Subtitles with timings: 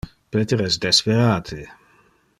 [0.35, 1.61] Peter es desperate.